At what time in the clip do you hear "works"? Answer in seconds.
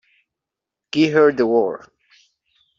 1.45-1.87